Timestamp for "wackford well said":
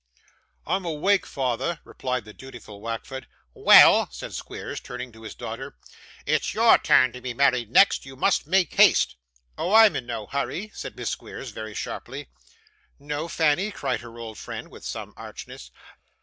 2.81-4.33